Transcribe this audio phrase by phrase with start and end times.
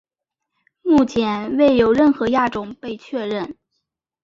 [0.81, 3.55] 目前未有任何亚种被确认。